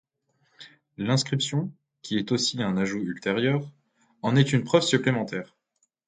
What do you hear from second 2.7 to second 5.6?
ajout ultérieur, en est une preuve supplémentaire.